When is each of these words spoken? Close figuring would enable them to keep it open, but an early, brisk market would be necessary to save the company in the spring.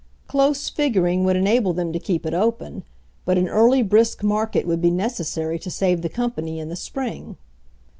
Close 0.25 0.67
figuring 0.67 1.23
would 1.23 1.35
enable 1.35 1.73
them 1.73 1.93
to 1.93 1.99
keep 1.99 2.25
it 2.25 2.33
open, 2.33 2.81
but 3.23 3.37
an 3.37 3.47
early, 3.47 3.83
brisk 3.83 4.23
market 4.23 4.65
would 4.65 4.81
be 4.81 4.89
necessary 4.89 5.59
to 5.59 5.69
save 5.69 6.01
the 6.01 6.09
company 6.09 6.57
in 6.59 6.69
the 6.69 6.75
spring. 6.75 7.37